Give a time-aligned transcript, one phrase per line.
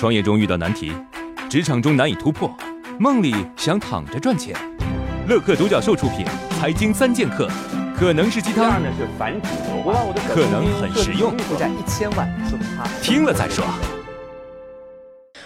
[0.00, 0.90] 创业中遇到难题，
[1.50, 2.50] 职场中难以突破，
[2.98, 4.56] 梦里想躺着赚钱。
[5.28, 6.24] 乐客独角兽出品，
[6.58, 7.46] 《财经三剑客》
[7.94, 12.26] 可能是鸡汤，呢是反主流我把我的可能很实用负债一千万，
[12.78, 13.62] 他听了再说。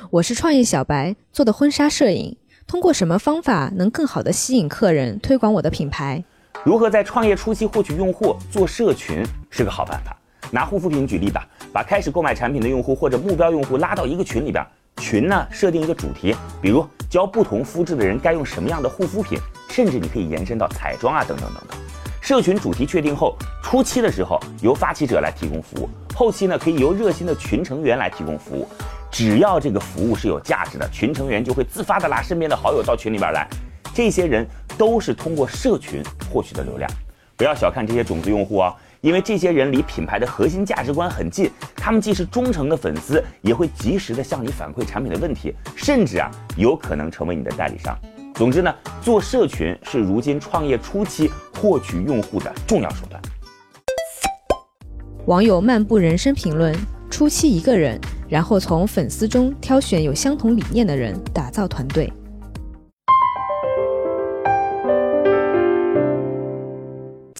[0.08, 2.36] 我是创业小白，做的婚纱摄影。
[2.68, 6.22] 通过什么方法能更好的吸引客人，推广我的品牌？
[6.62, 8.36] 如何在创业初期获取用户？
[8.52, 10.16] 做社群是个好办法。
[10.54, 14.64] 拿护肤品举例吧，把开始购买产品的用户或者目标用户拉到一个群里边，
[14.98, 16.32] 群呢设定一个主题，
[16.62, 19.36] 比如教不同肤质的人该用什么样的护肤品，
[19.68, 21.76] 甚至你可以延伸到彩妆啊等等等等。
[22.20, 28.68] 社群主题确定后，初期的时候由发起者来提供服务，后期呢可以由热心的群成员来提供服务。
[29.10, 33.44] 只要这个服务是有价值的，群成员就会自发的拉身边的好友到群里边来，
[33.92, 34.46] 这些人
[34.78, 36.00] 都是通过社群
[36.32, 36.88] 获取的流量。
[37.36, 38.72] 不要小看这些种子用户啊。
[39.04, 47.94] 因为这些人离品牌的核心价值观很近，他们既是忠诚的粉丝，也会及时的向你反馈产品的问题，甚至啊有可能成为你的代理商。
[48.34, 53.20] 总之呢，做社群是如今创业初期获取用户的重要手段。
[55.26, 56.74] 网友漫步人生评论：
[57.10, 62.10] 初期一个人，然后从粉丝中挑选有相同理念的人，打造团队。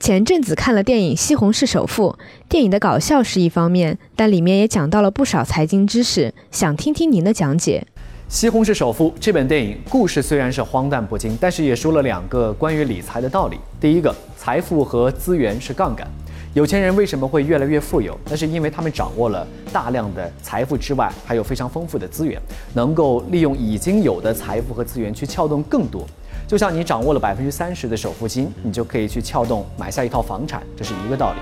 [0.05, 2.11] 前阵子看了电影《西红柿首富》，
[2.47, 7.87] 电影的搞笑是一方面，但里面也讲到了不少财经知识，想听听您的讲解。
[8.29, 13.57] 《西红柿首富》这本电影故事虽然是荒诞不经，但是也说了两个关于理财的道理。
[13.81, 16.07] 第一个，财富和资源是杠杆，
[16.55, 18.17] 有钱人为什么会越来越富有？
[18.31, 22.41] 那是因为他们掌握了大量的财富之外，还有非常丰富的资源，
[22.75, 26.07] 能够利用已经有的财富和资源去撬动更多。
[26.47, 31.41] 就像你掌握了百分之三十的首付金，你就可以去撬动买下一套房产，这是一个道理。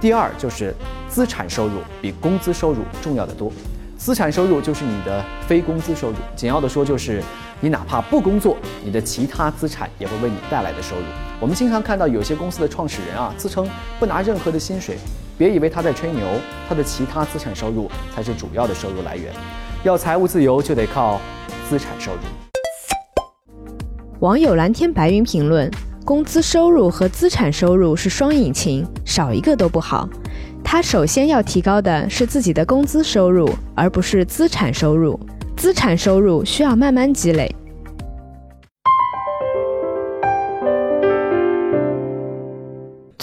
[0.00, 0.74] 第二就是
[1.06, 3.52] 资产收入比工资收入重要的多。
[3.98, 7.22] 资产收入就是你的非工资收入，简要的说就是
[7.60, 11.29] 你哪怕不工作，你的其他资产也会为你带来的收入。
[11.40, 13.66] 我们经常看到有些公司的创始人啊，自称
[13.98, 14.98] 不拿任何的薪水，
[15.38, 16.22] 别以为他在吹牛，
[16.68, 19.32] 他的其他资产收入才是主要的收入来源。
[19.82, 21.18] 要财务自由就得靠
[21.66, 22.18] 资产收入。
[24.18, 25.70] 网友蓝天白云评论：
[26.04, 30.06] 工资收入和资产收入是双引擎，少一个都不好。
[30.62, 35.18] 他首先要提高的是自己的工资收入，而不是资产收入。
[35.56, 37.50] 资产收入需要慢慢积累。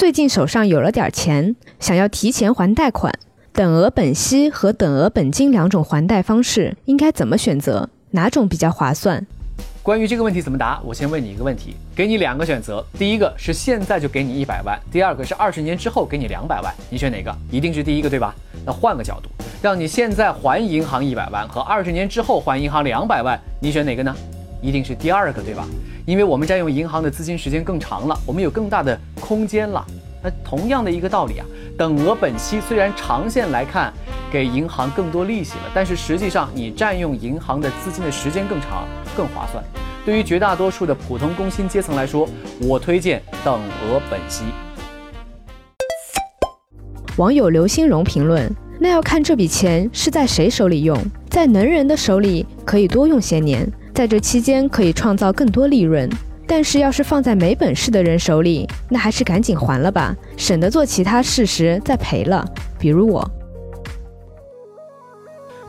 [0.08, 3.14] 最近手上有了点钱，想要提前还贷款，
[3.52, 7.90] 等额本息和等额本金两种还贷方式，应该怎么选择？
[8.12, 9.28] 哪种比较划算？
[9.84, 17.36] 关于这个问题怎么答，我先问你一个问题，给你两个选择，第一个是现在就给你一百万，第二个是二十年之后给你两百万，你选哪个？
[17.52, 18.34] 一定是第一个，对吧？
[18.66, 19.28] 那换个角度，
[19.62, 24.16] 让你现在还银行一百万和二十年之后还银行两百万，你选哪个呢？
[24.62, 25.68] 一定是第二个，对吧？
[26.08, 29.86] 因为我们占用银行的资金时间更长了，我们有更大的空间了。
[30.24, 31.46] 那同样的一个道理啊，
[31.78, 33.92] 等额本息虽然长线来看
[34.32, 38.88] 给银行更多利息了，但是实际上你占用银行的资金的时间更长，
[39.18, 39.62] 更划算。
[40.06, 42.26] 对于绝大多数的普通工薪阶层来说，
[42.62, 44.46] 我推荐等额本息。
[47.18, 50.98] 网友刘新荣评论：那要看这笔钱是在谁手里用，
[51.30, 56.08] 在能人的手里可以多用些年，在这期间可以创造更多利润。
[56.46, 62.46] 但是要是放在没本事的人手里，那还是赶紧还了吧，省得做其他事时再赔了。
[62.78, 63.28] 比如我。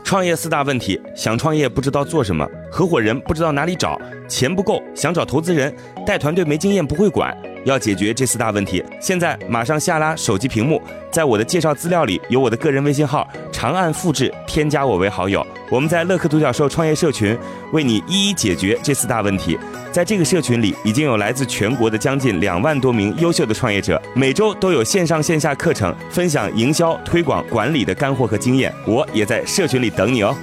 [0.03, 5.73] 创业四大问题：想创业不知道做什么，合伙人不知道哪里找，钱不够想找投资人，
[6.05, 7.35] 带团队没经验不会管。
[7.65, 10.81] 要解决这四大问题，现在马上下拉手机屏幕，
[11.11, 15.45] 在我的介绍资料里有我的个人微信号，长按复制，添加我为好友。
[15.69, 17.37] 我们在乐客独角兽创业社群
[17.73, 19.57] 为你一一解决这四大问题。
[19.91, 28.73] 在这个社群里，已经有来自全国的将近两万多名优秀的创业者，每周都有线上线下课程分享营销、推广、管理的干货和经验。
[28.85, 30.35] 我也在社群里等你哦。